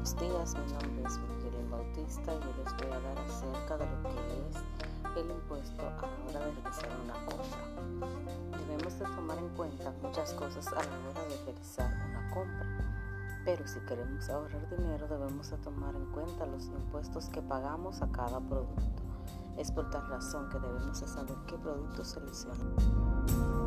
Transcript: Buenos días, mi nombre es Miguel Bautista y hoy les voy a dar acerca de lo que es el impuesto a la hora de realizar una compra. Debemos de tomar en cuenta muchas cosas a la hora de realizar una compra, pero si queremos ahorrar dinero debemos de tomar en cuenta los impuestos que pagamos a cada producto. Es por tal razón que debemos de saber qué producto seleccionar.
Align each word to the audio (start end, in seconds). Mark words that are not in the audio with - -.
Buenos 0.00 0.18
días, 0.18 0.54
mi 0.54 0.72
nombre 0.72 1.02
es 1.06 1.18
Miguel 1.18 1.68
Bautista 1.70 2.32
y 2.32 2.36
hoy 2.36 2.64
les 2.64 2.74
voy 2.74 2.86
a 2.86 3.00
dar 3.00 3.18
acerca 3.18 3.76
de 3.76 3.84
lo 3.84 4.02
que 4.02 4.48
es 4.48 4.56
el 5.14 5.30
impuesto 5.30 5.82
a 5.82 5.90
la 6.32 6.38
hora 6.38 6.46
de 6.46 6.52
realizar 6.52 6.88
una 7.04 7.26
compra. 7.26 8.58
Debemos 8.66 8.98
de 8.98 9.04
tomar 9.04 9.36
en 9.36 9.48
cuenta 9.50 9.92
muchas 10.00 10.32
cosas 10.32 10.68
a 10.68 10.76
la 10.76 11.10
hora 11.10 11.22
de 11.28 11.44
realizar 11.44 11.92
una 12.08 12.30
compra, 12.30 12.66
pero 13.44 13.68
si 13.68 13.78
queremos 13.80 14.30
ahorrar 14.30 14.70
dinero 14.70 15.06
debemos 15.06 15.50
de 15.50 15.58
tomar 15.58 15.94
en 15.94 16.06
cuenta 16.12 16.46
los 16.46 16.64
impuestos 16.68 17.28
que 17.28 17.42
pagamos 17.42 18.00
a 18.00 18.10
cada 18.10 18.40
producto. 18.40 19.02
Es 19.58 19.70
por 19.70 19.90
tal 19.90 20.08
razón 20.08 20.48
que 20.48 20.58
debemos 20.60 20.98
de 20.98 21.08
saber 21.08 21.36
qué 21.46 21.58
producto 21.58 22.06
seleccionar. 22.06 23.59